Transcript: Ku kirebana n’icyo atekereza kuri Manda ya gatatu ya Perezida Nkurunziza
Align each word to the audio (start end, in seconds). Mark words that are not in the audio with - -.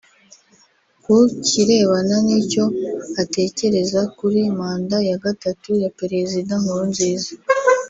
Ku 1.03 1.15
kirebana 1.47 2.15
n’icyo 2.25 2.63
atekereza 3.21 4.01
kuri 4.17 4.39
Manda 4.57 4.97
ya 5.09 5.17
gatatu 5.25 5.69
ya 5.83 5.89
Perezida 5.99 6.53
Nkurunziza 6.61 7.31